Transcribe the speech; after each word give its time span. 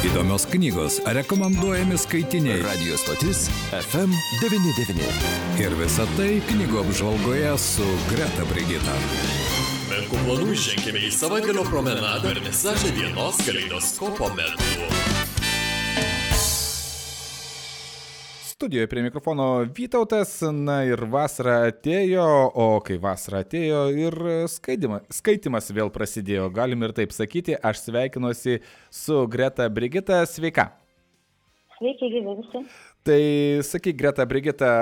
Įdomios 0.00 0.46
knygos, 0.48 0.94
rekomenduojami 1.04 1.98
skaitiniai. 1.98 2.62
Radio 2.64 2.96
stotis 2.96 3.50
FM99. 3.76 5.10
Ir 5.60 5.76
visa 5.76 6.06
tai 6.16 6.38
knygų 6.48 6.80
apžvalgoje 6.86 7.52
su 7.60 7.84
Greta 8.08 8.46
Brigita. 8.48 8.96
Menkų 9.90 10.22
planų 10.24 10.56
žengėme 10.56 11.04
į 11.04 11.12
savaitgalio 11.12 11.66
promenadą 11.68 12.32
ir 12.32 12.40
visažą 12.48 12.94
dienos 12.96 13.44
kaleidoskopo 13.44 14.32
metu. 14.40 15.19
Studijoje 18.60 18.86
prie 18.86 19.02
mikrofono 19.02 19.44
Vytautas, 19.76 20.34
na 20.52 20.82
ir 20.84 21.00
vasara 21.08 21.54
atėjo, 21.70 22.24
o 22.60 22.64
kai 22.84 22.98
vasara 23.00 23.38
atėjo 23.40 23.78
ir 23.96 24.16
skaitima, 24.52 24.98
skaitimas 25.16 25.70
vėl 25.72 25.88
prasidėjo, 25.94 26.50
galim 26.52 26.84
ir 26.84 26.92
taip 26.98 27.14
sakyti, 27.16 27.54
aš 27.56 27.86
sveikinuosi 27.86 28.58
su 28.92 29.22
Greta 29.32 29.64
Brigita, 29.72 30.18
sveika. 30.28 30.66
Sveiki, 31.78 32.10
gyvi 32.12 32.34
visi. 32.42 32.62
Tai 33.08 33.22
sakyk, 33.70 33.96
Greta 34.02 34.26
Brigita, 34.28 34.74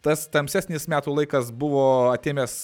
tas 0.00 0.24
tamsesnis 0.32 0.88
metų 0.88 1.12
laikas 1.18 1.50
buvo 1.52 1.84
atėmęs 2.14 2.54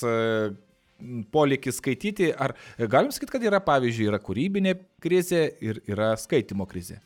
polikį 1.29 1.75
skaityti, 1.77 2.31
ar 2.33 2.57
galim 2.89 3.13
sakyti, 3.13 3.35
kad 3.37 3.45
yra, 3.51 3.61
pavyzdžiui, 3.69 4.09
yra 4.15 4.23
kūrybinė 4.25 4.79
krizė 5.05 5.45
ir 5.61 5.85
yra 5.85 6.15
skaitimo 6.17 6.65
krizė? 6.73 7.03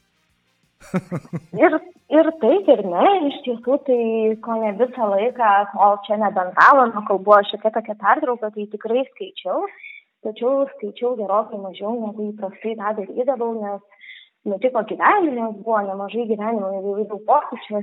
ir, 1.65 1.83
ir 2.19 2.29
taip, 2.43 2.69
ir 2.75 2.83
ne, 2.89 3.07
iš 3.31 3.39
tiesų, 3.47 3.79
tai 3.87 4.01
ko 4.45 4.59
ne 4.61 4.75
visą 4.81 5.09
laiką, 5.15 5.53
kol 5.73 5.97
čia 6.07 6.21
nebendravome, 6.21 7.05
kol 7.09 7.23
buvo 7.25 7.41
šiokia 7.51 7.73
tokia 7.79 7.97
pertrauka, 8.03 8.53
tai 8.55 8.69
tikrai 8.75 9.07
skaičiau, 9.09 9.65
tačiau 10.27 10.67
skaičiau 10.75 11.17
gerokai 11.21 11.61
mažiau, 11.63 11.97
negu 12.03 12.29
įprastai 12.31 12.77
tą 12.81 12.95
darydavau, 13.01 13.55
nes 13.63 13.81
nutiko 14.45 14.83
gyvenimas, 14.91 15.55
buvo 15.63 15.79
nemažai 15.87 16.25
gyvenimo 16.27 16.71
įvairių 16.81 17.19
pokyčių, 17.29 17.77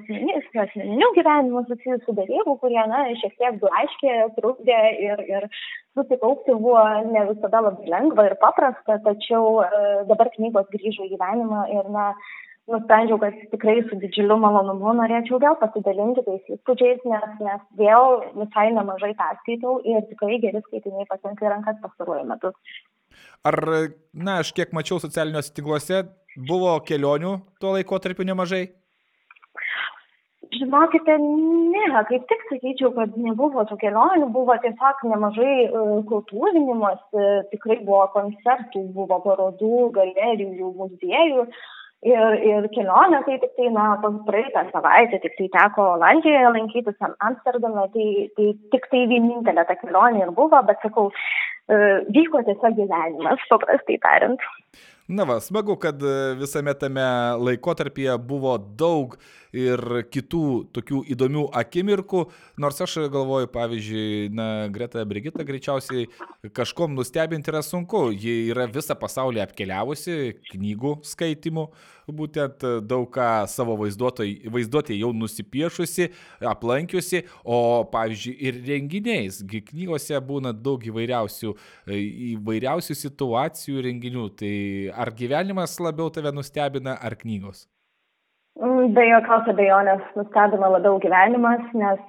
asmeninių 0.66 1.12
gyvenimų 1.16 1.62
susijusių 1.70 2.16
dalykų, 2.18 2.56
kurie, 2.64 2.82
na, 2.92 3.06
šiek 3.22 3.38
tiek 3.40 3.62
blaškė, 3.62 4.18
trukdė 4.36 4.80
ir, 5.06 5.24
ir 5.32 5.48
susikaupti 5.96 6.58
buvo 6.60 6.84
ne 7.14 7.24
visada 7.32 7.64
labai 7.64 7.94
lengva 7.96 8.28
ir 8.28 8.36
paprasta, 8.44 9.00
tačiau 9.08 9.62
e, 9.64 9.72
dabar 10.12 10.32
knygos 10.36 10.68
grįžo 10.76 11.08
į 11.08 11.14
gyvenimą 11.16 11.64
ir, 11.78 11.90
na, 11.96 12.12
nusprendžiau, 12.72 13.20
kad 13.22 13.36
tikrai 13.54 13.80
su 13.88 13.98
didžiuliu 14.02 14.38
malonumu 14.42 14.94
norėčiau 15.00 15.42
vėl 15.44 15.58
pasidalinti 15.62 16.24
tais 16.28 16.54
įspūdžiais, 16.56 17.04
nes, 17.12 17.28
nes 17.46 17.66
vėl 17.82 18.22
visai 18.38 18.70
nemažai 18.76 19.12
perskaitau 19.20 19.80
ir 19.88 20.06
tikrai 20.12 20.40
geri 20.46 20.64
skaitiniai 20.68 21.10
patenka 21.10 21.48
į 21.48 21.54
rankas 21.56 21.80
pastaruoju 21.84 22.26
metu. 22.30 22.54
Ar, 23.50 23.58
na, 24.14 24.40
aš 24.44 24.54
kiek 24.56 24.76
mačiau 24.76 25.00
socialiniuose 25.02 25.56
tinkluose, 25.56 26.04
buvo 26.50 26.76
kelionių 26.86 27.38
tuo 27.62 27.74
laikotarpiu 27.78 28.28
nemažai? 28.28 28.68
Žinokite, 30.50 31.14
ne, 31.22 31.88
kaip 32.10 32.24
tik 32.30 32.46
sakyčiau, 32.50 32.90
kad 32.96 33.14
nebuvo 33.22 33.62
tų 33.70 33.76
kelionių, 33.84 34.32
buvo 34.34 34.56
tiesiog 34.64 35.04
nemažai 35.12 35.56
uh, 35.68 35.92
kultūrinimas, 36.10 37.04
tikrai 37.52 37.78
buvo 37.86 38.08
koncertų, 38.16 38.88
buvo 38.96 39.20
parodų, 39.28 39.92
galerijų, 39.98 40.72
muziejų. 40.80 41.46
Ir, 42.08 42.36
ir 42.48 42.68
kelionė, 42.72 43.18
tai 43.26 43.36
tik 43.42 43.58
tai, 43.58 43.66
na, 43.76 43.90
praeitą 44.28 44.62
savaitę, 44.72 45.18
tik 45.20 45.34
tai 45.36 45.48
teko 45.52 45.88
Olandijoje 45.98 46.54
lankytis 46.56 46.96
Amsterdame, 47.28 47.84
tai, 47.92 48.06
tai 48.38 48.46
tik 48.72 48.88
tai 48.94 49.02
vienintelė 49.12 49.66
ta 49.68 49.76
kelionė 49.82 50.22
ir 50.24 50.32
buvo, 50.38 50.62
bet 50.70 50.80
sakau, 50.86 51.10
vyko 51.70 52.44
tiesiog 52.48 52.80
gyvenimas, 52.80 53.44
paprastai 53.52 54.00
tariant. 54.06 54.48
Na 55.10 55.26
va, 55.26 55.40
smagu, 55.42 55.74
kad 55.82 56.02
visame 56.38 56.74
tame 56.78 57.06
laikotarpyje 57.42 58.14
buvo 58.30 58.52
daug 58.78 59.16
ir 59.56 59.82
kitų 60.14 60.42
tokių 60.76 61.00
įdomių 61.16 61.48
akimirkų, 61.58 62.24
nors 62.62 62.78
aš 62.86 63.00
galvoju, 63.10 63.50
pavyzdžiui, 63.54 64.30
na, 64.38 64.68
Greta 64.70 65.02
Brigita 65.10 65.46
greičiausiai 65.46 66.06
kažkom 66.54 66.94
nustebinti 66.94 67.50
yra 67.50 67.64
sunku, 67.66 68.10
ji 68.14 68.52
yra 68.52 68.68
visą 68.70 68.94
pasaulį 69.00 69.42
apkeliavusi 69.48 70.36
knygų 70.52 71.00
skaitimu, 71.10 71.66
būtent 72.14 72.66
daug 72.90 73.10
ką 73.14 73.48
savo 73.50 73.76
vaizduotėje 73.82 75.00
jau 75.00 75.12
nusipiešusi, 75.18 76.10
aplankiusi, 76.54 77.24
o 77.42 77.82
pavyzdžiui 77.90 78.38
ir 78.46 78.62
renginiais, 78.70 79.42
knygose 79.72 80.22
būna 80.22 80.54
daug 80.54 80.86
įvairiausių, 80.86 81.56
įvairiausių 81.90 82.96
situacijų 82.98 83.84
renginių, 83.88 84.30
tai 84.40 84.54
ar 84.94 85.12
gyvenimas 85.18 85.78
labiau 85.82 86.12
tave 86.14 86.34
nustebina, 86.36 86.98
ar 87.02 87.18
knygos? 87.20 87.68
Mm, 88.60 88.94
be 88.96 89.06
jokios 89.08 89.48
abejonės 89.54 90.04
nustebino 90.20 90.74
labiau 90.76 91.00
gyvenimas, 91.04 91.64
nes 91.74 92.02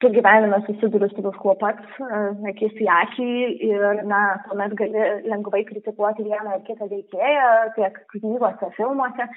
tu 0.00 0.08
gyvenime 0.16 0.58
susiduri 0.66 1.08
su 1.12 1.22
viskuo 1.28 1.54
pats, 1.60 2.00
e, 2.00 2.20
akis 2.52 2.76
į 2.80 2.90
akį 2.96 3.30
ir, 3.68 3.86
na, 4.08 4.20
tuomet 4.48 4.74
gali 4.80 5.06
lengvai 5.28 5.64
kritikuoti 5.68 6.24
vieną 6.28 6.56
ar 6.56 6.62
kitą 6.68 6.88
veikėją, 6.92 7.48
tiek 7.76 8.04
knygose, 8.14 8.70
filmuose 8.78 9.28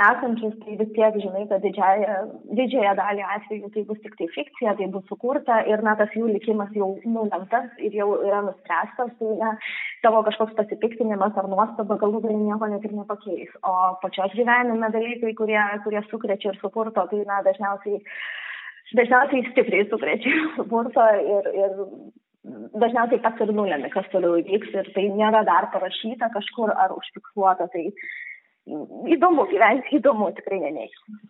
esančius, 0.00 0.54
tai 0.62 0.76
vis 0.80 0.90
tiek 0.96 1.16
žinai, 1.22 1.44
kad 1.50 1.60
didžiąją, 1.64 2.16
didžiąją 2.56 2.92
dalį 3.00 3.24
atvejų 3.36 3.70
tai 3.74 3.82
bus 3.88 4.00
tik 4.04 4.16
tai 4.18 4.28
fikcija, 4.34 4.74
tai 4.78 4.88
bus 4.94 5.04
sukurta 5.12 5.60
ir, 5.68 5.82
na, 5.84 5.96
tas 5.98 6.12
jų 6.16 6.30
likimas 6.30 6.72
jau 6.76 6.90
nulemtas 7.04 7.68
ir 7.84 7.96
jau 7.98 8.08
yra 8.24 8.40
nuspręstas, 8.46 9.12
tai, 9.20 9.32
na, 9.42 9.54
tavo 10.04 10.22
kažkoks 10.28 10.56
pasipiktinimas 10.60 11.36
ar 11.36 11.48
nuostaba 11.52 11.98
galų 12.00 12.22
galį 12.24 12.38
nieko 12.46 12.70
net 12.72 12.86
ir 12.88 12.96
nepakeis. 12.96 13.52
O 13.60 13.74
pačios 14.04 14.36
gyvenime 14.36 14.92
dalykai, 14.94 15.34
kurie, 15.40 15.60
kurie 15.84 16.04
sukrečia 16.08 16.54
ir 16.54 16.60
supurto, 16.62 17.04
tai, 17.12 17.24
na, 17.28 17.42
dažniausiai, 17.44 18.00
dažniausiai 18.96 19.46
stipriai 19.50 19.86
sukrečia 19.90 20.48
supurto 20.56 21.04
ir, 21.20 21.52
ir 21.64 21.76
dažniausiai 22.80 23.22
pats 23.24 23.44
ir 23.44 23.52
nulėmė, 23.54 23.92
kas 23.92 24.08
toliau 24.14 24.40
įvyks 24.40 24.74
ir 24.74 24.90
tai 24.96 25.06
nėra 25.12 25.44
dar 25.48 25.68
parašyta 25.74 26.30
kažkur 26.34 26.72
ar 26.72 26.94
užfiksuota. 26.96 27.68
Tai 27.72 27.84
įdomu 29.10 29.46
gyventi, 29.50 29.96
įdomu 29.98 30.30
tikrai 30.36 30.60
neneigsiu. 30.62 31.20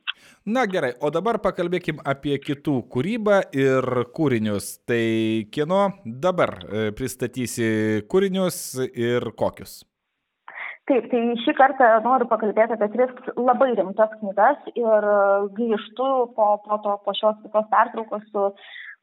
Na 0.50 0.66
gerai, 0.71 0.93
o 1.00 1.11
dabar 1.12 1.41
pakalbėkim 1.43 2.00
apie 2.05 2.37
kitų 2.43 2.81
kūrybą 2.93 3.41
ir 3.56 4.05
kūrinius. 4.17 4.72
Tai 4.88 5.03
kieno 5.55 5.82
dabar 6.05 6.56
e, 6.65 6.91
pristatysi 6.97 8.05
kūrinius 8.11 8.61
ir 8.91 9.32
kokius? 9.38 9.81
Taip, 10.90 11.04
tai 11.06 11.18
šį 11.38 11.52
kartą 11.54 11.88
noriu 12.02 12.26
pakalbėti 12.26 12.74
apie 12.74 12.88
tris 12.90 13.10
labai 13.38 13.68
rimtas 13.78 14.10
knygas 14.18 14.64
ir 14.72 15.04
grįžtu 15.54 16.08
po, 16.34 16.46
po, 16.64 16.78
to, 16.82 16.96
po 17.04 17.14
šios 17.14 17.36
kitos 17.44 17.68
pertraukos 17.70 18.24
su 18.32 18.48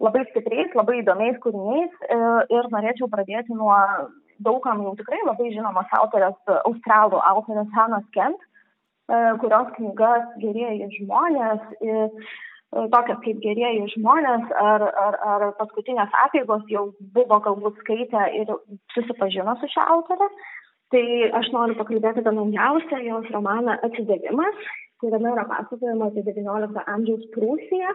labai 0.03 0.25
stipriais, 0.27 0.75
labai 0.75 0.97
įdomiais 0.99 1.37
kūriniais 1.45 1.93
e, 2.03 2.17
ir 2.57 2.67
norėčiau 2.73 3.07
pradėti 3.13 3.55
nuo 3.55 3.77
daugam 4.43 4.83
jau 4.83 4.97
tikrai 4.99 5.21
labai 5.29 5.53
žinomos 5.53 5.95
autorės, 6.01 6.35
australų 6.57 7.23
autorės 7.29 7.71
Hanos 7.77 8.03
Kent, 8.17 8.43
e, 8.43 9.23
kurios 9.39 9.71
knygas 9.79 10.27
gerieji 10.43 10.91
žmonės, 10.99 11.63
e, 11.79 12.11
tokias 12.91 13.23
kaip 13.23 13.41
gerieji 13.47 13.87
žmonės 13.95 14.51
ar, 14.59 14.89
ar, 15.05 15.19
ar 15.31 15.49
paskutinės 15.63 16.19
apėgos 16.27 16.67
jau 16.67 16.89
buvo 17.15 17.39
galbūt 17.47 17.79
skaitę 17.85 18.27
ir 18.43 18.51
susipažino 18.91 19.55
su 19.61 19.71
šią 19.71 19.87
autorę. 19.95 20.27
Tai 20.93 21.05
aš 21.39 21.49
noriu 21.51 21.75
pakalbėti 21.79 22.23
apie 22.23 22.35
naujausią 22.35 23.01
jos 23.05 23.31
romaną 23.35 23.75
Atsidavimas, 23.87 24.61
kuriame 25.01 25.33
yra 25.33 25.43
pasakojama 25.49 26.11
apie 26.11 26.23
XIX 26.27 26.85
amžiaus 26.93 27.25
Prūsiją, 27.33 27.91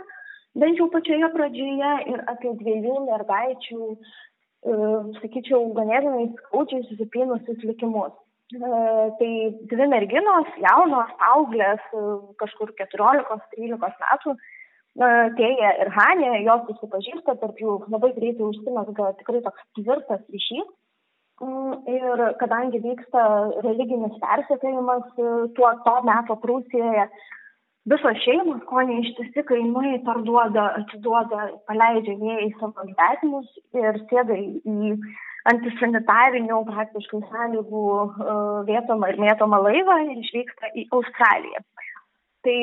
bent 0.61 0.77
jau 0.81 0.91
pačioje 0.93 1.31
pradžioje 1.33 1.95
ir 2.13 2.27
apie 2.35 2.53
dviejų 2.61 2.99
mergaičių 3.07 3.81
E, 4.63 4.75
sakyčiau, 5.19 5.73
ganėtinai 5.75 6.29
skaudžiai 6.39 6.85
susipynusius 6.87 7.63
likimus. 7.67 8.15
E, 8.55 8.59
tai 9.19 9.31
dvi 9.73 9.89
merginos, 9.91 10.51
jaunos, 10.63 11.11
auglės, 11.33 11.83
e, 11.91 12.03
kažkur 12.43 12.75
14-13 12.83 14.03
metų, 14.07 14.37
Tėja 14.93 15.69
ir 15.81 15.89
Hanė, 15.89 16.43
jos 16.45 16.67
susipažįsta, 16.67 17.39
tarp 17.41 17.57
jų 17.57 17.79
labai 17.89 18.11
greitai 18.13 18.45
užsimesga 18.45 19.07
tikrai 19.23 19.39
toks 19.41 19.63
tvirtas 19.79 20.21
ryšys. 20.35 20.67
Ir 21.43 22.21
kadangi 22.39 22.79
vyksta 22.85 23.23
religinis 23.65 24.15
persekiojimas 24.23 25.09
tuo 25.57 25.71
to 25.87 25.95
meto 26.07 26.37
Prūsijoje, 26.43 27.07
visos 27.91 28.21
šeimos, 28.23 28.63
ko 28.71 28.85
neištisi 28.87 29.43
kaimai 29.49 29.97
parduoda, 30.07 30.69
atiduoda, 30.79 31.49
paleidžia 31.67 32.39
į 32.47 32.53
savo 32.61 32.87
gyvenimus 32.87 33.51
ir 33.75 33.99
sėda 34.13 34.39
į 34.39 34.95
antisanitarinių 35.51 36.61
praktiškai 36.71 37.25
sąlygų 37.33 37.85
uh, 37.91 38.63
vietomą 38.69 39.11
ir 39.11 39.19
mėtomą 39.25 39.59
laivą 39.67 39.99
ir 40.07 40.21
išvyksta 40.23 40.71
į 40.79 40.87
Australiją. 40.95 41.65
Tai 42.47 42.59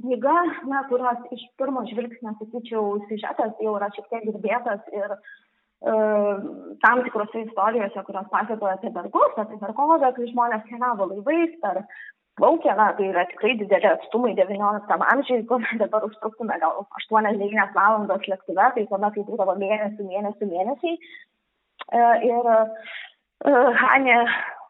knyga, 0.00 0.36
na, 0.68 0.80
kurios 0.88 1.20
iš 1.36 1.44
pirmo 1.60 1.84
žvilgsnio, 1.90 2.32
sakyčiau, 2.40 3.02
sižetas 3.10 3.52
jau 3.60 3.76
yra 3.76 3.90
šiek 3.92 4.08
tiek 4.08 4.24
girdėtas 4.30 4.88
ir 4.96 5.12
uh, 5.12 5.28
tam 5.84 7.02
tikrose 7.04 7.44
istorijose, 7.44 8.02
kurios 8.06 8.28
pasakoja 8.32 8.78
apie 8.78 8.90
vergus, 8.94 9.36
apie 9.36 9.58
vergovę, 9.60 10.12
kai 10.16 10.28
žmonės 10.30 10.64
keliavo 10.70 11.08
laivais 11.10 11.52
per 11.60 11.82
plaukia, 12.38 12.74
na, 12.78 12.88
tai 12.96 13.10
yra 13.12 13.26
tikrai 13.30 13.54
didelė 13.60 13.92
atstumai 13.92 14.32
19 14.38 14.96
amžiui, 15.12 15.44
kuomet 15.50 15.78
dabar 15.82 16.06
užtruktume 16.08 16.56
gal 16.62 16.82
8-9 16.98 17.68
valandos 17.76 18.26
lėktuve, 18.30 18.66
tai 18.76 18.86
tuomet 18.90 19.16
tai 19.16 19.26
būdavo 19.28 19.54
mėnesių, 19.60 20.08
mėnesių, 20.08 20.50
mėnesiai. 20.50 20.98
E, 21.84 22.02
ir 22.30 22.50
e, 22.56 22.58
Hanė 23.82 24.18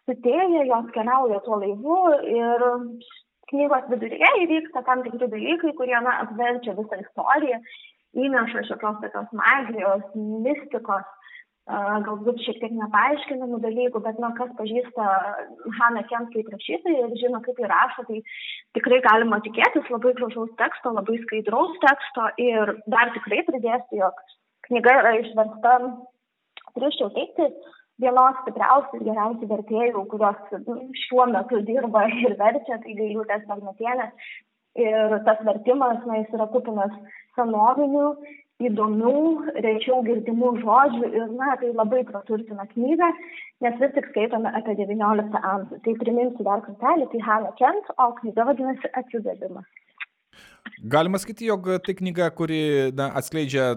sutėja, 0.09 0.67
jos 0.69 0.93
keliauja 0.97 1.41
tuo 1.47 1.61
laivu 1.63 1.99
ir 2.29 2.67
knygos 3.53 3.89
viduryje 3.93 4.31
įvyksta 4.45 4.85
tam 4.85 5.05
tikri 5.07 5.29
dalykai, 5.33 5.75
kurie, 5.79 5.97
na, 6.05 6.19
apverčia 6.25 6.77
visą 6.77 7.01
istoriją, 7.01 7.61
įneša 8.15 8.65
šiokios 8.69 9.03
tokios 9.03 9.37
magijos, 9.37 10.09
mistikos 10.15 11.07
galbūt 11.65 12.43
šiek 12.45 12.59
tiek 12.61 12.73
nepaaiškinamų 12.77 13.59
dalykų, 13.63 14.01
bet, 14.05 14.19
na, 14.21 14.35
kas 14.37 14.51
pažįsta 14.59 15.05
Haną 15.79 16.03
Kent 16.11 16.35
kaip 16.35 16.51
rašytoją 16.53 17.07
ir 17.07 17.15
žino, 17.17 17.41
kaip 17.41 17.57
jį 17.57 17.71
rašo, 17.71 18.05
tai 18.09 18.21
tikrai 18.77 19.01
galima 19.07 19.41
tikėtis 19.41 19.89
labai 19.89 20.13
gražaus 20.19 20.53
teksto, 20.61 20.93
labai 20.93 21.17
skaidraus 21.23 21.79
teksto 21.81 22.29
ir 22.37 22.75
dar 22.85 23.15
tikrai 23.17 23.41
pridėsiu, 23.49 24.03
jog 24.03 24.21
knyga 24.69 24.99
yra 25.01 25.15
išversta, 25.23 25.79
turėčiau 26.77 27.09
teikti, 27.17 27.49
vienos 28.03 28.37
stipriausių 28.43 29.01
ir 29.01 29.09
geriausių 29.09 29.51
vertėjų, 29.55 30.05
kurios 30.13 30.57
šiuo 31.07 31.29
metu 31.33 31.63
dirba 31.65 32.05
ir 32.13 32.37
verčia, 32.41 32.81
tai 32.83 32.99
gailiutės 32.99 33.49
Bernotienės. 33.49 34.33
Ir 34.75 35.13
tas 35.23 35.39
vertimas, 35.47 36.01
na, 36.03 36.19
jis 36.19 36.33
yra 36.35 36.49
kupinas 36.51 36.95
senovinių 37.39 38.09
įdomių, 38.63 39.15
rečiau 39.65 40.03
girdimų 40.07 40.51
žodžių 40.63 41.09
ir, 41.11 41.25
na, 41.39 41.55
tai 41.61 41.73
labai 41.75 42.05
praturtina 42.07 42.67
knygą, 42.71 43.09
nes 43.65 43.81
vis 43.81 43.95
tik 43.97 44.07
skaitome 44.13 44.53
apie 44.55 44.77
XIX 44.79 45.41
amžių. 45.41 45.81
Tai 45.87 45.97
priminsiu 46.03 46.47
dar 46.47 46.63
kartelį, 46.67 47.09
tai 47.13 47.25
Hanna 47.27 47.55
Kent, 47.59 47.91
o 47.99 48.13
knyga 48.21 48.47
vadinasi 48.51 48.93
Atsidavimas. 49.01 49.67
Galima 50.95 51.19
sakyti, 51.19 51.49
jog 51.51 51.67
tai 51.87 51.97
knyga, 51.99 52.31
kuri 52.37 52.93
na, 52.97 53.11
atskleidžia 53.19 53.75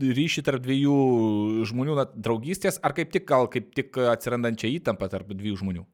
ryšį 0.00 0.44
tarp 0.46 0.62
dviejų 0.64 0.98
žmonių, 1.68 1.96
na, 1.98 2.06
draugystės, 2.14 2.80
ar 2.84 2.94
kaip 2.96 3.10
tik, 3.12 3.26
gal 3.28 3.48
kaip 3.52 3.72
tik 3.76 3.96
atsirandančią 4.12 4.70
įtampą 4.78 5.10
tarp 5.12 5.32
dviejų 5.32 5.60
žmonių? 5.64 5.84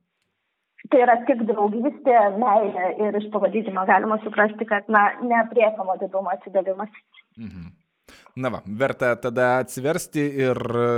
Tai 0.92 1.00
yra 1.02 1.16
tik 1.26 1.42
draugystė, 1.48 2.14
meilė 2.40 2.90
ir 3.02 3.16
iš 3.18 3.26
pavadinimo 3.32 3.86
galima 3.88 4.18
suprasti, 4.22 4.68
kad, 4.68 4.86
na, 4.92 5.08
neapriekamo 5.24 5.96
didumo 6.02 6.30
atsidavimas. 6.34 6.92
Mhm. 7.40 7.72
Na 8.38 8.50
va, 8.52 8.60
verta 8.82 9.14
tada 9.18 9.56
atsiversti 9.62 10.22
ir 10.44 10.60
e, 10.78 10.88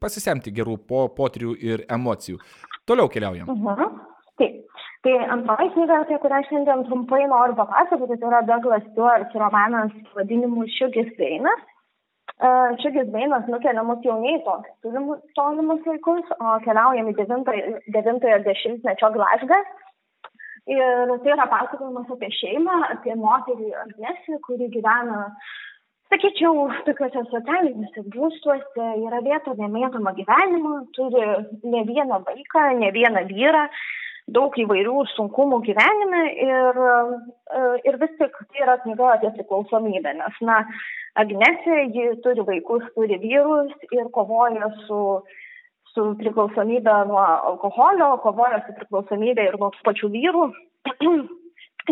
pasisemti 0.00 0.52
gerų 0.54 0.78
po, 0.88 1.08
potrių 1.16 1.56
ir 1.60 1.84
emocijų. 1.92 2.38
Toliau 2.88 3.10
keliaujam. 3.12 3.50
Mhm. 3.50 3.98
Taip. 4.40 4.60
Tai 5.04 5.14
antroji 5.34 5.68
knyga, 5.74 6.00
apie 6.00 6.16
kurią 6.22 6.40
šiandien 6.48 6.86
trumpai 6.86 7.26
noriu 7.28 7.58
papasakoti, 7.58 8.16
tai 8.20 8.30
yra 8.30 8.40
Douglas 8.48 8.86
Stewart 8.86 9.34
romanas 9.36 9.92
vadinimu 10.16 10.64
Šiugis 10.78 11.10
Veinas. 11.18 11.66
Šiugis 12.82 13.12
Veinas 13.14 13.46
nukelia 13.46 13.82
mus 13.86 14.02
jau 14.02 14.16
ne 14.20 14.34
į 14.36 14.42
tokius 14.44 15.20
tolimus 15.38 15.84
laikus, 15.86 16.32
o 16.40 16.56
keliaujam 16.64 17.10
į 17.12 17.14
9-ojo 17.22 18.38
dešimtmečio 18.48 19.10
Glasgą. 19.14 19.60
Ir 20.66 21.12
tai 21.22 21.30
yra 21.34 21.46
pasakojimas 21.46 22.10
apie 22.10 22.30
šeimą, 22.32 22.78
apie 22.96 23.14
moterį 23.20 23.70
Agnesį, 23.84 24.40
kuri 24.46 24.70
gyvena 24.72 25.28
sakyčiau 26.10 26.68
tokiuose 26.86 27.22
socialiniuose 27.30 28.04
būstuose 28.14 28.88
yra 29.06 29.20
vieta 29.24 29.54
nemėtoma 29.58 30.14
gyvenimo 30.16 30.78
turi 30.96 31.24
ne 31.68 31.84
vieną 31.88 32.20
vaiką 32.26 32.64
ne 32.80 32.90
vieną 32.96 33.26
vyrą 33.30 33.66
daug 34.32 34.56
įvairių 34.56 35.04
sunkumų 35.12 35.60
gyvenime 35.66 36.22
ir, 36.46 36.80
e, 36.80 37.62
ir 37.88 37.98
vis 38.00 38.12
tik 38.18 38.36
tai 38.40 38.64
yra 38.64 38.76
knyga 38.84 39.14
apie 39.14 39.32
priklausomybę, 39.38 40.14
nes, 40.20 40.38
na, 40.40 40.64
Agnesė, 41.14 41.76
ji 41.94 42.08
turi 42.24 42.42
vaikus, 42.42 42.82
turi 42.96 43.20
vyrus 43.22 43.70
ir 43.94 44.08
kovoja 44.10 44.66
su, 44.88 45.20
su 45.92 46.06
priklausomybė 46.18 46.96
nuo 47.06 47.22
alkoholio, 47.22 48.16
kovoja 48.24 48.64
su 48.66 48.74
priklausomybė 48.80 49.44
ir 49.46 49.58
nuo 49.60 49.70
pačių 49.86 50.10
vyrų. 50.10 50.48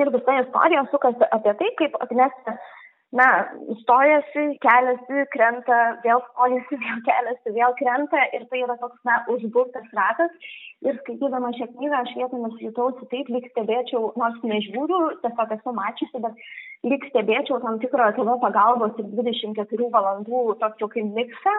ir 0.02 0.10
visa 0.10 0.38
istorija 0.40 0.86
sukasi 0.90 1.28
apie 1.36 1.52
tai, 1.60 1.70
kaip 1.78 1.96
Agnesė 2.02 2.56
na, 3.12 3.28
stojasi, 3.82 4.44
keliasi, 4.64 5.24
krenta, 5.34 5.78
vėl 6.04 6.22
stojasi, 6.30 6.78
vėl 6.84 7.02
keliasi, 7.08 7.54
vėl 7.58 7.76
krenta 7.80 8.24
ir 8.36 8.46
tai 8.50 8.62
yra 8.64 8.78
toks, 8.80 8.98
na, 9.08 9.20
užburtas 9.32 9.88
ratas. 9.96 10.32
Ir 10.82 10.96
skaitydama 11.02 11.52
šią 11.54 11.68
knygą 11.76 12.00
aš 12.00 12.14
vietomis 12.18 12.56
jutausi 12.64 13.06
taip, 13.12 13.28
lyg 13.30 13.44
stebėčiau, 13.52 14.10
nors 14.18 14.40
nežiūriu, 14.42 15.00
tiesiog 15.22 15.54
esu 15.58 15.74
mačiusi, 15.76 16.22
bet 16.24 16.88
lyg 16.88 17.06
stebėčiau 17.12 17.60
tam 17.62 17.78
tikrą 17.84 18.10
tavo 18.16 18.38
pagalbos 18.42 18.98
ir 18.98 19.12
24 19.12 19.92
valandų 19.94 20.42
tokio 20.64 20.88
kaip 20.96 21.14
miksą, 21.20 21.54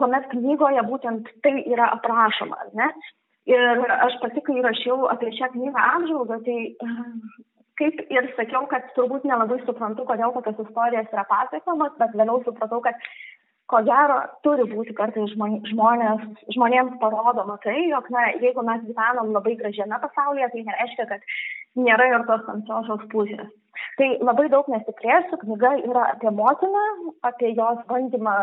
kuomet 0.00 0.26
knygoje 0.32 0.82
būtent 0.88 1.30
tai 1.44 1.54
yra 1.66 1.92
aprašoma, 1.98 2.70
ne? 2.78 2.90
Ir 3.48 3.80
aš 3.94 4.18
pati, 4.20 4.42
kai 4.44 4.58
rašiau 4.64 5.06
apie 5.08 5.30
šią 5.38 5.52
knygą 5.54 5.84
apžvalgą, 5.94 6.42
tai 6.44 6.58
kaip 7.78 8.00
ir 8.10 8.30
sakiau, 8.36 8.66
kad 8.70 8.86
turbūt 8.96 9.26
nelabai 9.28 9.60
suprantu, 9.64 10.06
kodėl 10.08 10.34
tokios 10.34 10.62
istorijos 10.66 11.10
yra 11.14 11.24
pasakomas, 11.30 11.94
bet 12.00 12.16
vėliau 12.18 12.42
supratau, 12.46 12.80
kad 12.84 12.98
ko 13.68 13.82
gero 13.84 14.18
turi 14.46 14.64
būti 14.70 14.94
kartais 14.96 15.32
žmonės, 15.34 16.24
žmonėms 16.54 16.96
parodoma 17.02 17.58
tai, 17.64 17.76
jog 17.90 18.08
na, 18.14 18.28
jeigu 18.42 18.64
mes 18.64 18.84
gyvenam 18.88 19.34
labai 19.34 19.56
gražiame 19.60 19.98
pasaulyje, 20.04 20.48
tai 20.54 20.64
nereiškia, 20.70 21.08
kad 21.10 21.26
nėra 21.76 22.08
ir 22.14 22.24
tos 22.30 22.46
tamsiosios 22.46 23.04
pusės. 23.12 23.50
Tai 24.00 24.08
labai 24.24 24.48
daug 24.54 24.70
nesiplėsiu, 24.72 25.38
knyga 25.42 25.74
yra 25.84 26.06
apie 26.14 26.32
motiną, 26.34 26.86
apie 27.28 27.52
jos 27.58 27.84
bandymą 27.90 28.38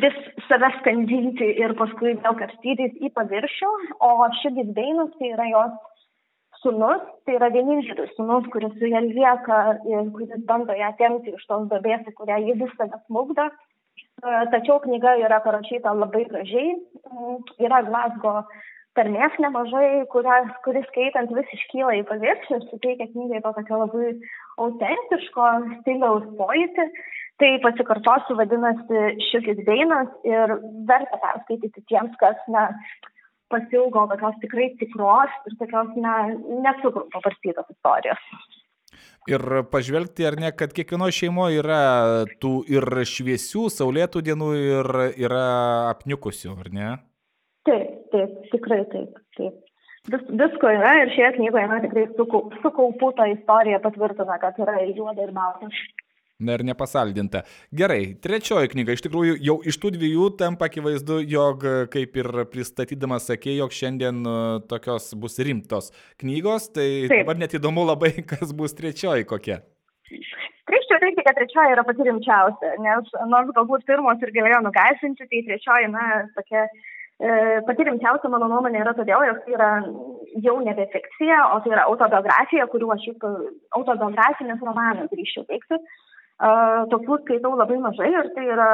vis 0.00 0.16
save 0.46 0.70
skandinti 0.78 1.48
ir 1.60 1.74
paskui 1.78 2.14
vėl 2.14 2.36
kapstytis 2.38 2.94
į 3.02 3.10
paviršių, 3.18 3.70
o 4.06 4.10
šis 4.40 4.60
dainas 4.76 5.10
tai 5.18 5.32
yra 5.34 5.48
jos 5.50 5.89
sūnus, 6.64 7.02
tai 7.24 7.36
yra 7.38 7.50
vienintelis 7.54 8.12
sūnus, 8.16 8.48
kuris 8.52 8.72
su 8.78 8.90
ją 8.90 9.02
lieka 9.06 9.60
ir 9.88 10.10
kuris 10.16 10.46
bando 10.48 10.76
ją 10.76 10.90
temti 10.98 11.34
iš 11.36 11.44
tos 11.48 11.68
dabės, 11.72 12.06
į 12.08 12.16
kurią 12.18 12.40
ji 12.46 12.56
visada 12.62 13.00
smūgda. 13.06 13.48
E, 13.50 14.34
tačiau 14.52 14.80
knyga 14.84 15.16
yra 15.24 15.40
parašyta 15.44 15.94
labai 15.96 16.26
gražiai, 16.28 16.74
mm, 17.10 17.38
yra 17.66 17.80
Glasgo 17.88 18.34
tarmės 18.98 19.36
nemažai, 19.42 20.04
kuria, 20.12 20.42
kuris 20.64 20.84
skaitant 20.90 21.32
vis 21.36 21.54
iškyla 21.56 21.94
į 22.00 22.04
paviršių 22.10 22.58
ir 22.58 22.66
suteikia 22.68 23.08
knygai 23.14 23.40
to 23.44 23.54
tokio 23.56 23.80
labai 23.84 24.12
autentiško 24.66 25.48
stiliaus 25.80 26.28
pojūtį. 26.40 26.90
Tai 27.40 27.50
pasikartosiu, 27.64 28.34
vadinasi, 28.36 29.02
šis 29.30 29.62
dainas 29.64 30.10
ir 30.28 30.58
verta 30.88 31.20
perskaityti 31.22 31.86
tiems, 31.88 32.12
kas 32.20 32.36
na, 32.52 32.66
pasilgo 33.52 34.06
tokios 34.12 34.38
tikrai 34.44 34.70
tikros 34.80 35.36
ir 35.50 35.58
tokios 35.60 35.92
ne, 35.98 36.16
nesugrų 36.64 37.06
pavarstytos 37.14 37.70
istorijos. 37.74 38.24
Ir 39.28 39.42
pažvelgti, 39.70 40.24
ar 40.26 40.36
ne, 40.40 40.50
kad 40.56 40.72
kiekvienoje 40.74 41.14
šeimoje 41.18 41.60
yra 41.60 41.80
tų 42.42 42.52
ir 42.72 42.86
šviesių, 43.06 43.66
saulėtų 43.70 44.22
dienų 44.26 44.50
ir 44.58 44.88
yra 45.28 45.46
apniukusių, 45.92 46.54
ar 46.64 46.70
ne? 46.74 46.92
Taip, 47.68 47.90
taip, 48.14 48.38
tikrai 48.54 48.80
taip, 48.94 49.18
taip. 49.36 49.58
Vis, 50.10 50.22
visko 50.40 50.70
yra 50.72 50.94
ir 51.02 51.12
šioje 51.12 51.34
knygoje 51.36 51.66
na, 51.68 51.80
tikrai 51.84 52.06
sukaupu 52.62 53.10
tą 53.18 53.26
istoriją 53.34 53.82
patvirtina, 53.84 54.38
kad 54.40 54.56
yra 54.64 54.78
ir 54.86 54.94
juoda, 54.96 55.26
ir 55.26 55.34
balta. 55.36 55.68
Na 56.40 56.56
ir 56.56 56.64
nepasaldinta. 56.64 57.42
Gerai, 57.76 58.14
trečioji 58.24 58.70
knyga. 58.72 58.94
Iš 58.96 59.04
tikrųjų, 59.04 59.34
jau 59.44 59.58
iš 59.68 59.76
tų 59.82 59.92
dviejų 59.98 60.30
tampa 60.40 60.70
akivaizdu, 60.70 61.18
jog, 61.28 61.66
kaip 61.92 62.16
ir 62.16 62.30
pristatydamas 62.52 63.28
sakė, 63.28 63.58
jog 63.58 63.74
šiandien 63.76 64.22
e, 64.24 64.38
tokios 64.70 65.10
bus 65.20 65.36
rimtos 65.44 65.90
knygos. 66.22 66.70
Tai 66.72 66.88
Taip. 67.10 67.18
dabar 67.22 67.42
net 67.42 67.58
įdomu 67.60 67.84
labai, 67.90 68.14
kas 68.32 68.54
bus 68.56 68.72
trečioji 68.78 69.28
kokia. 69.28 69.60
Drįščiau 70.70 71.00
teikti, 71.02 71.24
kad 71.26 71.36
trečioji 71.38 71.74
yra 71.74 71.84
pati 71.86 72.06
rimčiausia, 72.06 72.72
nes 72.84 73.12
nors 73.30 73.50
galbūt 73.56 73.84
pirmos 73.88 74.22
ir 74.22 74.32
galėjo 74.34 74.60
nugaisinti, 74.64 75.26
tai 75.30 75.40
trečioji, 75.46 75.88
na, 75.90 76.04
tokia 76.36 76.62
e, 76.66 77.30
pati 77.66 77.86
rimčiausia, 77.88 78.30
mano 78.32 78.48
nuomonė, 78.52 78.82
yra 78.84 78.94
todėl, 78.98 79.24
jog 79.28 79.40
tai 79.44 79.56
yra 79.56 79.70
jau 80.44 80.56
nebe 80.62 80.86
fikcija, 80.92 81.40
o 81.54 81.58
tai 81.64 81.74
yra 81.74 81.88
autobiografija, 81.90 82.68
kuriuo 82.70 82.94
aš 82.94 83.08
šiaip 83.08 83.26
autobiografinis 83.78 84.62
romanas 84.66 85.10
drįščiau 85.10 85.48
teikti. 85.50 85.80
Tokių 86.40 87.18
skaitau 87.20 87.52
labai 87.58 87.76
mažai 87.84 88.08
ir 88.14 88.30
tai 88.32 88.46
yra 88.48 88.70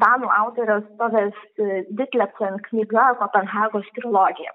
Danų 0.00 0.30
autorės 0.38 0.86
Tovės 0.96 1.36
Ditleksen 1.98 2.56
knyga 2.70 3.10
Kopenhagos 3.20 3.88
trilogija. 3.98 4.54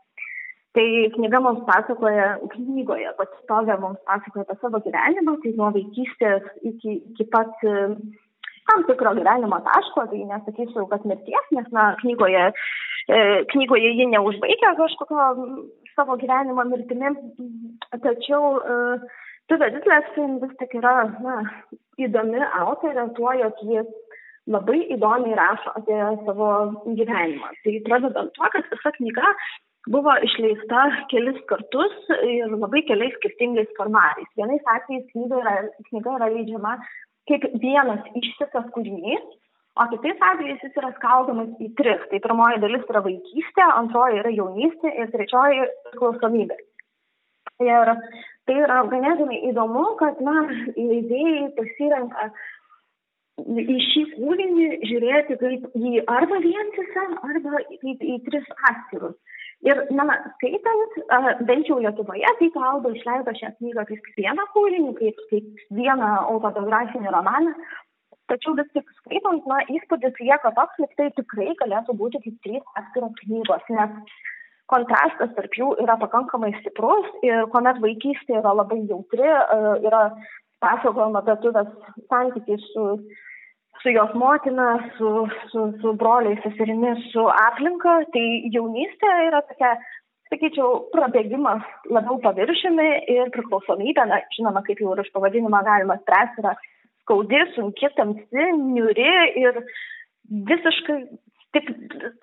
Tai 0.76 0.86
knyga 1.14 1.40
mums 1.46 1.62
pasakoja, 1.68 2.40
knygoje 2.56 3.12
pati 3.20 3.44
Tovė 3.52 3.78
mums 3.84 4.02
pasakoja 4.10 4.48
apie 4.48 4.58
savo 4.64 4.82
gyvenimą, 4.82 5.38
tai 5.44 5.54
nuo 5.60 5.70
vaikystės 5.78 6.48
iki, 6.72 6.98
iki 7.14 7.28
pat 7.36 7.54
tam 7.62 8.84
tikro 8.90 9.14
gyvenimo 9.14 9.62
taško, 9.68 10.08
tai 10.10 10.24
nesakysiu, 10.26 10.88
kad 10.90 11.06
mirties, 11.06 11.52
nes 11.54 11.70
na, 11.76 11.92
knygoje, 12.02 12.48
e, 13.14 13.20
knygoje 13.54 13.94
ji 13.94 14.10
neužbaigia 14.10 14.74
kažkokio 14.82 15.30
savo 15.94 16.18
gyvenimo 16.18 16.66
mirtimi, 16.72 17.14
tačiau 17.94 18.58
Tuve 19.46 19.68
Ditlefin 19.70 20.40
vis 20.42 20.54
tik 20.58 20.72
yra 20.80 21.04
na, 21.22 21.36
įdomi 22.02 22.42
autorė 22.62 23.08
tuo, 23.18 23.32
jog 23.40 23.62
jis 23.70 23.92
labai 24.52 24.82
įdomiai 24.94 25.38
rašo 25.38 25.74
apie 25.80 26.02
savo 26.26 26.50
gyvenimą. 26.86 27.54
Tai 27.64 27.78
pradedant 27.88 28.36
tuo, 28.36 28.50
kad 28.54 28.68
visa 28.72 28.92
knyga 28.98 29.32
buvo 29.90 30.14
išleista 30.28 30.84
kelis 31.12 31.40
kartus 31.50 31.96
ir 32.26 32.54
labai 32.54 32.84
keliais 32.90 33.16
skirtingais 33.20 33.72
formatais. 33.78 34.30
Vienais 34.38 34.70
atvejais 34.76 35.10
knyga 35.14 35.42
yra, 35.42 35.56
knyga 35.90 36.20
yra 36.20 36.30
leidžiama 36.34 36.78
kaip 37.30 37.48
vienas 37.62 38.06
išsitas 38.22 38.70
kūrinys, 38.76 39.26
o 39.76 39.88
kitais 39.92 40.22
atvejais 40.30 40.62
jis 40.64 40.78
yra 40.82 40.92
skaldomas 40.98 41.50
į 41.62 41.72
tris. 41.80 42.06
Tai 42.12 42.22
pirmoji 42.28 42.62
dalis 42.64 42.86
yra 42.92 43.02
vaikystė, 43.06 43.66
antroji 43.66 44.22
yra 44.22 44.34
jaunystė 44.34 44.94
ir 45.02 45.12
trečioji 45.14 45.66
priklausomybė. 45.90 46.58
Ir 47.66 47.94
tai 48.50 48.60
yra 48.64 48.82
ganėtinai 48.92 49.42
įdomu, 49.52 49.86
kad, 50.02 50.20
na, 50.26 50.46
leidėjai 50.78 51.50
pasirenka 51.58 52.30
į 53.36 53.78
šį 53.92 54.04
kūrinį 54.16 54.68
žiūrėti 54.88 55.38
kaip 55.42 55.72
į 55.76 56.04
arba 56.08 56.40
vientisą, 56.44 57.06
arba 57.28 57.64
kaip 57.82 58.04
į 58.06 58.20
tris 58.28 58.46
atskirus. 58.72 59.16
Ir, 59.66 59.80
na, 59.98 60.06
skaitant, 60.36 60.98
bent 61.48 61.70
jau 61.70 61.80
Lietuvoje, 61.82 62.28
tai 62.40 62.52
kalba 62.54 62.92
išleido 62.94 63.34
šią 63.40 63.50
knygą 63.58 63.86
kaip 63.90 64.10
vieną 64.20 64.46
kūrinį, 64.54 64.94
kaip, 65.00 65.24
kaip 65.32 65.66
vieną 65.74 66.12
autobiografinį 66.36 67.14
romaną, 67.16 67.56
tačiau 68.30 68.54
vis 68.60 68.70
tik 68.76 68.88
skaitant, 69.02 69.48
na, 69.50 69.64
įspūdis 69.74 70.22
lieka 70.22 70.54
toks, 70.60 70.78
kad 70.80 70.96
tai 71.00 71.10
tikrai 71.18 71.56
galėtų 71.64 71.98
būti 71.98 72.22
kaip 72.28 72.38
trys 72.46 72.78
atskiros 72.82 73.16
knygos, 73.24 73.66
nes 73.74 74.22
kontrastas 74.72 75.34
tarp 75.38 75.54
jų 75.60 75.76
yra 75.84 75.98
pakankamai 76.02 76.54
stiprus 76.62 77.06
ir 77.26 77.46
kuomet 77.54 77.78
vaikystė 77.84 78.40
yra 78.40 78.56
labai 78.58 78.82
jautri, 78.90 79.28
yra 79.86 80.08
pasakojama 80.64 81.22
apie 81.22 81.38
tuvės 81.44 81.70
santykiai 82.10 82.62
su 82.72 82.90
su 83.84 83.92
jos 83.92 84.14
motina, 84.18 84.80
su, 84.98 85.28
su, 85.52 85.66
su 85.82 85.94
broliais, 85.94 86.40
seserimis, 86.42 87.04
su 87.12 87.26
aplinka, 87.30 88.00
tai 88.16 88.24
jaunystė 88.54 89.12
yra 89.28 89.44
tokia, 89.46 89.76
sakyčiau, 90.32 90.88
prabėgimas 90.94 91.66
labiau 91.94 92.18
paviršiumi 92.24 92.88
ir 93.14 93.30
priklausomybė, 93.36 94.08
na, 94.10 94.24
žinoma, 94.34 94.64
kaip 94.66 94.82
jau 94.82 94.96
ir 94.96 95.04
iš 95.04 95.12
pavadinimo 95.14 95.62
galima 95.68 96.00
spręsti, 96.02 96.42
yra 96.42 96.56
skaudi, 97.04 97.44
sunki, 97.54 97.92
tamsi, 98.00 98.48
niuri 98.58 99.12
ir 99.44 99.62
visiškai, 100.50 101.00
tik, 101.56 101.70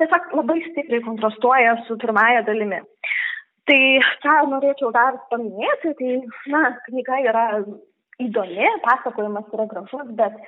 tiesiog 0.00 0.32
labai 0.38 0.60
stipriai 0.68 1.04
kontrastuoja 1.06 1.76
su 1.86 1.98
pirmąja 2.02 2.44
dalimi. 2.48 2.82
Tai 3.68 3.82
ką 4.24 4.36
norėčiau 4.50 4.90
dar 4.94 5.20
paminėti, 5.30 5.94
tai, 5.98 6.16
na, 6.54 6.64
knyga 6.88 7.20
yra 7.30 7.46
įdomi, 8.22 8.66
pasakojimas 8.86 9.54
yra 9.54 9.68
gražus, 9.70 10.10
bet 10.18 10.40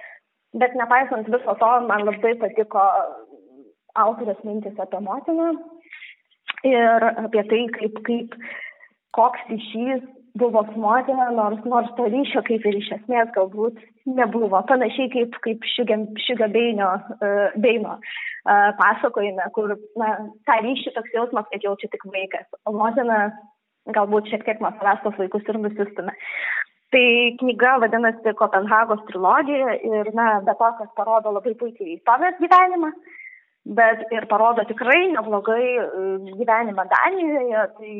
Bet 0.54 0.74
nepaisant 0.78 1.26
viso 1.26 1.54
to, 1.58 1.70
man 1.88 2.04
labai 2.06 2.34
patiko 2.38 2.82
autorės 3.98 4.38
mintis 4.46 4.78
apie 4.78 5.00
motiną 5.02 5.48
ir 6.68 7.06
apie 7.10 7.42
tai, 7.50 7.62
kaip, 7.74 7.98
kaip 8.06 8.36
koks 9.18 9.42
ryšys 9.50 10.04
buvo 10.34 10.64
motina, 10.76 11.30
nors, 11.30 11.62
nors 11.64 11.90
to 11.96 12.08
ryšio 12.10 12.42
kaip 12.48 12.66
ir 12.66 12.78
iš 12.80 12.90
esmės 12.98 13.30
galbūt 13.36 13.78
nebuvo. 14.18 14.60
Panašiai 14.68 15.10
kaip, 15.12 15.38
kaip 15.46 15.66
Šiga 15.70 16.48
Beino, 16.54 16.90
uh, 17.20 17.54
Beino 17.54 17.96
uh, 17.98 18.70
pasakojime, 18.80 19.46
kur 19.54 19.76
na, 20.00 20.10
tą 20.48 20.58
ryšį 20.66 20.94
toks 20.96 21.14
jausmas, 21.14 21.48
kad 21.52 21.66
jaučia 21.66 21.90
tik 21.92 22.06
vaikas, 22.10 22.48
o 22.66 22.74
motina 22.74 23.28
galbūt 23.94 24.30
šiek 24.32 24.44
tiek 24.46 24.62
nuo 24.62 24.72
savęs 24.78 25.02
tos 25.04 25.18
vaikus 25.20 25.50
ir 25.50 25.60
nusistumė. 25.60 26.14
Tai 26.94 27.06
knyga 27.40 27.78
vadinasi 27.82 28.34
Kopenhagos 28.38 29.02
trilogija 29.08 29.74
ir, 29.82 30.10
na, 30.14 30.38
be 30.46 30.54
to, 30.58 30.70
kas 30.78 30.90
parodo 30.98 31.32
labai 31.34 31.56
puikiai 31.58 31.98
Tomės 32.06 32.38
gyvenimą, 32.38 32.92
bet 33.78 34.04
ir 34.14 34.28
parodo 34.30 34.62
tikrai 34.68 35.00
neblogai 35.10 35.64
e, 35.80 35.88
gyvenimą 36.38 36.84
Danijoje, 36.92 37.64
tai 37.78 37.94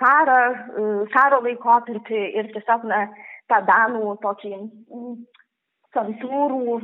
karą, 0.00 0.40
e, 0.52 0.88
karo 1.14 1.40
laikotarpį 1.44 2.20
ir 2.40 2.50
tiesiog, 2.54 2.86
na, 2.90 3.06
tą 3.50 3.60
Danų 3.68 4.16
tokį 4.22 4.54
santūrų 5.94 6.78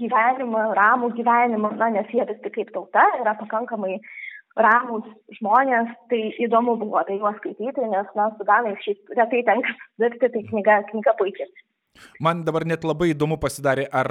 gyvenimą, 0.00 0.66
ramų 0.78 1.12
gyvenimą, 1.16 1.72
na, 1.80 1.88
nes 1.96 2.12
jie 2.14 2.26
vis 2.28 2.38
tik 2.44 2.54
kaip 2.58 2.70
tauta 2.74 3.04
yra 3.20 3.34
pakankamai 3.40 3.98
ramus 4.56 5.06
žmonės, 5.38 5.90
tai 6.12 6.20
įdomu 6.44 6.76
buvo 6.80 7.00
apie 7.00 7.16
juos 7.18 7.38
skaityti, 7.40 7.88
nes 7.88 8.14
mes 8.18 8.34
su 8.36 8.46
Danais 8.48 8.80
šiaip 8.84 9.14
retai 9.18 9.42
tenka 9.48 9.74
dirbti, 10.02 10.28
tai 10.34 10.42
knyga, 10.50 10.82
knyga 10.90 11.16
puikiai. 11.18 11.48
Man 12.22 12.44
dabar 12.46 12.64
net 12.68 12.84
labai 12.86 13.10
įdomu 13.12 13.36
pasidarė, 13.42 13.84
ar 13.92 14.08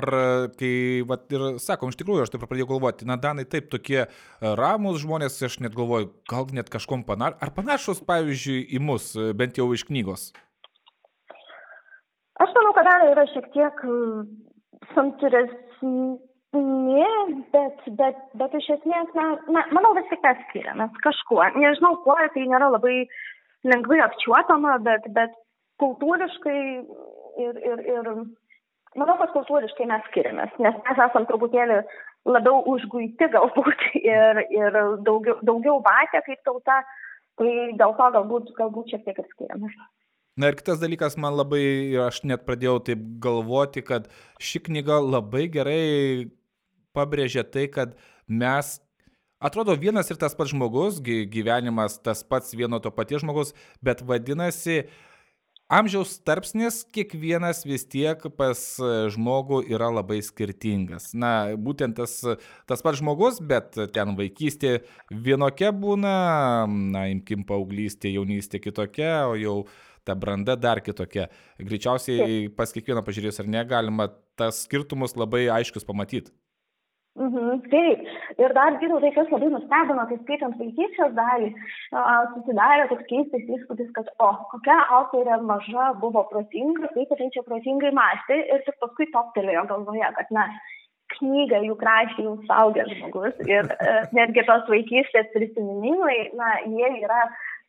kai, 0.60 0.74
vat, 1.08 1.26
ir 1.34 1.46
sakom, 1.64 1.92
iš 1.92 2.00
tikrųjų, 2.02 2.26
aš 2.26 2.34
taip 2.34 2.44
pradėjau 2.46 2.70
galvoti, 2.74 3.08
na, 3.10 3.18
Danai 3.22 3.46
taip 3.50 3.70
tokie 3.74 4.06
ramus 4.42 5.02
žmonės, 5.04 5.40
aš 5.48 5.60
net 5.66 5.76
galvoju, 5.78 6.12
gal 6.30 6.50
net 6.56 6.72
kažkom 6.74 7.06
panašus, 7.08 7.42
ar 7.42 7.54
panašus, 7.58 8.04
pavyzdžiui, 8.08 8.64
į 8.78 8.82
mus, 8.86 9.12
bent 9.38 9.60
jau 9.60 9.70
iš 9.76 9.86
knygos? 9.90 10.32
Aš 12.42 12.54
manau, 12.58 12.74
kad 12.78 12.90
Danai 12.90 13.14
yra 13.14 13.28
šiek 13.34 13.50
tiek 13.56 13.86
santūresni 14.96 16.20
bet, 17.56 17.84
bet, 18.00 18.18
bet 18.40 18.56
iš 18.60 18.68
esmės, 18.76 19.12
na, 19.16 19.28
na, 19.56 19.64
manau, 19.76 19.94
vis 19.96 20.10
tik 20.12 20.24
mes 20.26 20.40
skiriamės 20.50 20.98
kažkuo. 21.06 21.44
Nežinau, 21.56 21.96
kuo 22.04 22.18
tai 22.34 22.48
nėra 22.48 22.72
labai 22.74 23.06
lengvai 23.64 24.02
apčiuopama, 24.04 24.78
bet, 24.84 25.08
bet 25.16 25.38
kultūriškai 25.82 26.60
ir, 27.41 27.60
ir, 27.71 27.83
ir 27.95 28.10
manau, 29.00 29.17
kad 29.21 29.33
kultūriškai 29.36 29.88
mes 29.89 30.03
skiriamės, 30.10 30.57
nes 30.63 30.77
mes 30.88 31.01
esam 31.07 31.27
truputėlį 31.29 31.81
labiau 32.29 32.62
užguiti 32.74 33.29
galbūt 33.33 33.88
ir, 34.01 34.43
ir 34.50 34.77
daugiau, 35.07 35.39
daugiau 35.48 35.79
matę 35.86 36.24
kaip 36.27 36.43
tauta, 36.48 36.81
tai 37.39 37.55
dėl 37.79 37.98
to 37.98 38.12
galbūt, 38.17 38.53
galbūt 38.60 38.93
šiek 38.93 39.07
tiek 39.07 39.24
ir 39.24 39.33
skiriamės. 39.33 39.81
Na 40.39 40.48
ir 40.48 40.55
kitas 40.55 40.79
dalykas, 40.79 41.17
man 41.19 41.36
labai, 41.36 41.63
aš 42.05 42.21
net 42.24 42.45
pradėjau 42.48 42.77
taip 42.88 43.01
galvoti, 43.24 43.83
kad 43.83 44.07
ši 44.39 44.63
knyga 44.69 45.01
labai 45.03 45.50
gerai 45.51 45.81
pabrėžia 46.95 47.43
tai, 47.43 47.67
kad 47.71 47.98
mes 48.27 48.77
Atrodo 49.41 49.74
vienas 49.74 50.05
ir 50.13 50.19
tas 50.21 50.36
pats 50.38 50.51
žmogus, 50.53 51.00
gyvenimas 51.01 51.95
tas 52.05 52.19
pats 52.21 52.53
vieno 52.53 52.77
to 52.77 52.91
paties 52.93 53.24
žmogus, 53.24 53.55
bet 53.81 54.03
vadinasi, 54.05 54.83
amžiaus 55.72 56.18
tarpsnis 56.28 56.82
kiekvienas 56.94 57.63
vis 57.68 57.86
tiek 57.88 58.24
pas 58.38 58.60
žmogų 59.16 59.62
yra 59.72 59.92
labai 59.94 60.20
skirtingas. 60.25 61.12
Na, 61.18 61.54
būtent 61.56 61.96
tas, 62.00 62.18
tas 62.70 62.84
pats 62.84 63.00
žmogus, 63.00 63.40
bet 63.40 63.80
ten 63.96 64.16
vaikystė 64.20 64.82
vienokia 65.12 65.72
būna, 65.75 66.16
na, 66.68 67.08
imkim 67.13 67.46
paauglystė, 67.48 68.12
jaunystė 68.18 68.62
kitokia, 68.63 69.13
o 69.32 69.40
jau 69.40 69.58
ta 70.04 70.16
branda 70.18 70.58
dar 70.58 70.82
kitokia. 70.84 71.30
Greičiausiai 71.62 72.50
pas 72.58 72.74
kiekvieną 72.74 73.06
pažiūrėjus 73.06 73.44
ar 73.44 73.51
ne, 73.56 73.66
galima 73.70 74.10
tas 74.40 74.63
skirtumus 74.66 75.16
labai 75.20 75.46
aiškius 75.54 75.86
pamatyti. 75.88 76.34
Mhm, 77.20 77.63
taip. 77.72 78.03
Ir 78.39 78.53
dar 78.56 78.77
geriau 78.80 79.01
tai, 79.03 79.10
kas 79.12 79.32
labai 79.34 79.50
nustebino, 79.51 80.03
kai 80.08 80.18
skaitant 80.22 80.56
vaikystės 80.56 81.12
dalį, 81.18 81.50
susidarė 82.36 82.86
toks 82.88 83.10
keistas 83.10 83.50
įspūdis, 83.58 83.89
kad, 83.98 84.08
o, 84.24 84.30
kokia 84.53 84.77
autorė 84.98 85.41
maža 85.44 85.89
buvo 86.00 86.24
protinga, 86.30 86.88
kaip 86.94 87.12
tai 87.20 87.27
čia 87.36 87.44
protingai 87.44 87.91
mąstė 87.98 88.38
ir 88.39 88.63
tik 88.68 88.80
paskui 88.80 89.10
toptelėjo 89.12 89.65
galvoje, 89.74 90.08
kad, 90.20 90.32
na, 90.38 90.46
knygą 91.18 91.60
juk 91.68 91.84
rašė 91.84 92.24
jau 92.24 92.38
saugęs 92.48 92.94
žmogus 92.96 93.41
ir 93.44 93.68
e, 93.68 93.96
netgi 94.15 94.46
tos 94.48 94.63
vaikystės 94.72 95.27
prisiminimai, 95.36 96.30
na, 96.39 96.53
jie 96.63 96.94
yra 97.01 97.25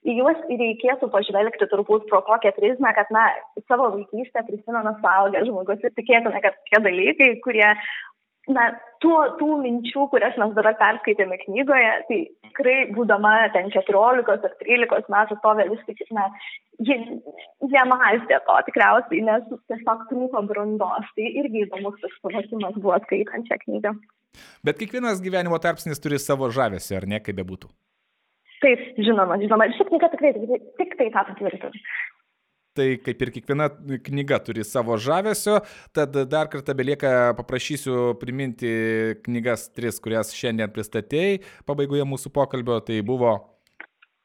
į 0.07 0.17
juos 0.21 0.39
reikėtų 0.47 1.11
pažvelgti 1.11 1.67
turbūt 1.71 2.07
pro 2.07 2.23
tokią 2.31 2.55
prizmę, 2.61 2.95
kad, 2.95 3.11
na, 3.15 3.27
savo 3.67 3.91
vaikystę 3.97 4.47
prisimena 4.47 4.95
suaugęs 5.03 5.51
žmogus 5.51 5.83
ir 5.83 5.95
tikėtina, 5.99 6.39
kad 6.47 6.63
tie 6.71 6.83
dalykai, 6.87 7.33
kurie 7.43 7.69
na, 8.51 8.73
tų, 9.03 9.13
tų 9.41 9.49
minčių, 9.63 10.07
kurias 10.13 10.37
mes 10.41 10.55
dabar 10.57 10.77
perskaitėme 10.81 11.39
knygoje, 11.45 11.93
tai 12.09 12.19
tikrai 12.49 12.77
būdama 12.95 13.35
ten 13.55 13.71
14 13.75 14.33
ar 14.33 14.57
13 14.63 15.13
metų 15.15 15.39
vis 15.73 15.85
tik, 15.89 16.03
na, 16.17 16.29
ji 16.83 16.99
nemastė 17.75 18.41
to 18.47 18.59
tikriausiai, 18.69 19.23
nes 19.29 19.47
tiesiog 19.71 20.09
trūko 20.11 20.45
brandos. 20.49 21.15
Tai 21.17 21.31
irgi 21.43 21.67
įdomus 21.67 22.01
tas 22.03 22.19
suvokimas 22.21 22.79
buvo 22.79 22.99
skaitant 23.07 23.49
šią 23.51 23.61
knygą. 23.67 23.95
Bet 24.65 24.79
kiekvienas 24.81 25.21
gyvenimo 25.25 25.59
tarpsnis 25.61 26.01
turi 26.01 26.21
savo 26.23 26.49
žavesį, 26.53 26.97
ar 27.01 27.09
ne, 27.11 27.21
kaip 27.25 27.37
bebūtų? 27.41 27.69
Taip, 28.63 28.83
žinoma, 29.03 29.37
žinoma. 29.43 29.67
Ši 29.75 29.89
knyga 29.89 30.09
tikrai 30.13 30.31
tik, 30.37 30.67
tik 30.79 30.93
tai 31.01 31.09
tą 31.11 31.25
patvirtina. 31.33 31.83
Tai 32.73 32.87
kaip 33.05 33.21
ir 33.21 33.31
kiekviena 33.35 33.67
knyga 34.07 34.39
turi 34.41 34.63
savo 34.65 34.97
žavesio, 34.97 35.59
tad 35.93 36.15
dar 36.33 36.49
kartą 36.49 36.73
belieka 36.79 37.11
paprašysiu 37.37 38.15
priminti 38.21 38.71
knygas 39.27 39.67
tris, 39.77 39.99
kurias 40.01 40.33
šiandien 40.33 40.73
pristatėjai 40.73 41.43
pabaigoje 41.69 42.07
mūsų 42.09 42.33
pokalbio. 42.33 42.79
Tai 42.87 42.97
buvo. 43.05 43.35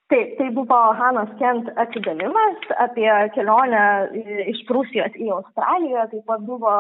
Taip, 0.07 0.37
tai 0.39 0.47
buvo 0.55 0.79
Hanos 0.95 1.33
Kent 1.41 1.67
atsidavimas 1.83 2.71
apie 2.79 3.09
kelionę 3.35 3.83
iš 4.53 4.63
Prūsijos 4.69 5.19
į 5.19 5.27
Australiją, 5.35 6.07
taip 6.13 6.23
pat 6.31 6.47
buvo 6.47 6.77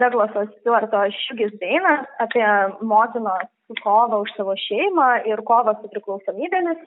Douglaso 0.00 0.46
Stuarto 0.54 1.02
Šugis 1.26 1.52
dainas 1.60 2.08
apie 2.24 2.46
motinos 2.80 3.50
kovą 3.84 4.22
už 4.24 4.32
savo 4.36 4.56
šeimą 4.56 5.08
ir 5.28 5.44
kovą 5.48 5.76
su 5.80 5.92
priklausomybėmis. 5.92 6.80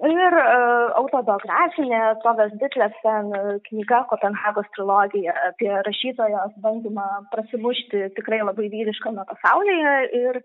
Ir 0.00 0.36
uh, 0.38 0.94
autobiografinė 0.98 2.00
Togas 2.24 2.54
Ditlefsen 2.60 3.28
knyga 3.68 4.02
Kopenhagos 4.10 4.70
trilogija 4.76 5.34
apie 5.50 5.70
rašytojos 5.88 6.56
bandymą 6.64 7.06
prasimušti 7.34 8.08
tikrai 8.16 8.40
labai 8.42 8.70
vyriškame 8.72 9.26
pasaulyje 9.28 9.94
ir, 10.22 10.42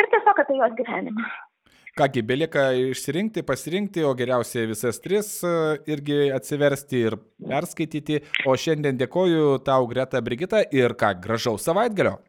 ir 0.00 0.10
tiesiog 0.14 0.42
apie 0.44 0.58
jos 0.62 0.76
gyvenimą. 0.80 1.28
Kągi, 1.98 2.22
belieka 2.22 2.68
išsirinkti, 2.78 3.42
pasirinkti, 3.42 4.04
o 4.06 4.14
geriausiai 4.16 4.68
visas 4.70 5.00
tris 5.02 5.32
e, 5.44 5.50
irgi 5.90 6.30
atsiversti 6.32 7.02
ir 7.08 7.16
perskaityti. 7.50 8.20
O 8.46 8.54
šiandien 8.54 8.96
dėkoju 9.00 9.58
tau, 9.66 9.88
Greta 9.90 10.22
Brigita, 10.22 10.62
ir 10.70 10.94
ką, 10.96 11.16
gražaus 11.24 11.66
savaitgalio. 11.66 12.20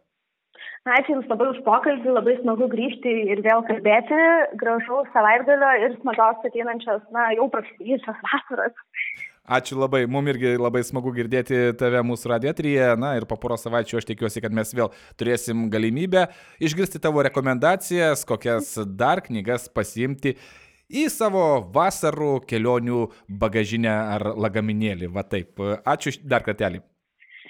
Ačiū 0.90 1.14
Jums 1.14 1.28
labai 1.30 1.46
už 1.52 1.60
pokalbį, 1.62 2.10
labai 2.10 2.34
smagu 2.40 2.66
grįžti 2.72 3.12
ir 3.30 3.44
vėl 3.46 3.62
kalbėti. 3.68 4.18
Gražaus 4.58 5.12
savaitgalio 5.14 5.70
ir 5.78 5.94
smagios 6.00 6.48
ateinančios, 6.48 7.04
na, 7.14 7.28
jau 7.38 7.46
prasidėjusios 7.54 8.18
vasaros. 8.26 8.74
Ačiū 9.46 9.78
labai, 9.78 10.08
mums 10.10 10.34
irgi 10.34 10.56
labai 10.58 10.82
smagu 10.86 11.14
girdėti 11.14 11.60
tave 11.78 12.02
mūsų 12.02 12.34
radiotrije. 12.34 12.90
Na 12.98 13.14
ir 13.20 13.28
po 13.30 13.38
poros 13.38 13.62
savaičių 13.68 14.00
aš 14.00 14.10
tikiuosi, 14.10 14.42
kad 14.42 14.58
mes 14.58 14.74
vėl 14.74 14.90
turėsim 15.22 15.68
galimybę 15.70 16.28
išgirsti 16.58 17.02
tavo 17.04 17.22
rekomendacijas, 17.30 18.26
kokias 18.26 18.74
dar 18.90 19.22
knygas 19.22 19.70
pasiimti 19.70 20.34
į 20.90 21.08
savo 21.14 21.46
vasarų 21.74 22.40
kelionių 22.50 23.06
bagažinę 23.30 23.94
ar 24.18 24.32
lagaminėlį. 24.34 25.14
Va 25.14 25.30
taip. 25.30 25.62
Ačiū 25.86 26.18
dar 26.26 26.42
kartelį. 26.42 26.82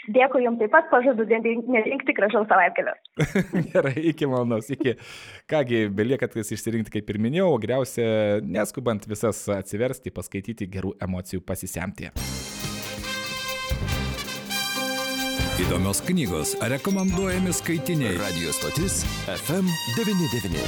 Dėkui 0.09 0.41
Jums 0.45 0.57
taip 0.57 0.71
pat, 0.73 0.87
pažadu 0.89 1.27
nerinkti 1.29 2.15
gražaus 2.17 2.47
savaitgalio. 2.49 2.95
Gerai, 3.73 3.93
iki 4.13 4.29
malonaus, 4.29 4.71
iki. 4.73 4.95
Kągi, 5.51 5.83
belieka 5.93 6.29
tik 6.31 6.41
išsirinkti, 6.41 6.95
kaip 6.97 7.13
ir 7.13 7.21
minėjau, 7.21 7.51
geriausia, 7.61 8.07
neskubant 8.41 9.05
visas 9.09 9.43
atsiversti, 9.53 10.13
paskaityti 10.15 10.69
gerų 10.73 10.95
emocijų 11.05 11.45
pasisemti. 11.45 12.09
Įdomios 15.61 15.99
knygos, 16.07 16.55
rekomenduojami 16.71 17.53
skaitiniai. 17.53 18.15
Radio 18.17 18.55
stotis 18.55 19.03
FM99. 19.29 20.65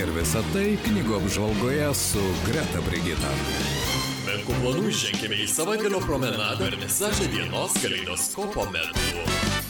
Ir 0.00 0.10
visa 0.16 0.42
tai 0.50 0.72
knygų 0.88 1.20
apžvalgoje 1.20 1.94
su 1.94 2.26
Greta 2.48 2.82
Brigita. 2.88 3.30
Menkų 4.42 4.56
planų 4.58 4.88
ženkime 4.98 5.36
į 5.38 5.44
savaitgalio 5.46 6.00
promenadą 6.02 6.66
ir 6.66 6.74
visažę 6.80 7.28
dienos 7.30 7.78
kaleidoskopo 7.78 8.66
metu. 8.74 9.61